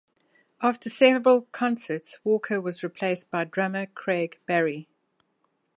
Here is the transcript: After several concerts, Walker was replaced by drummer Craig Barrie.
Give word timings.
After 0.63 0.89
several 0.89 1.43
concerts, 1.51 2.17
Walker 2.23 2.59
was 2.59 2.81
replaced 2.81 3.29
by 3.29 3.43
drummer 3.43 3.85
Craig 3.85 4.39
Barrie. 4.47 4.87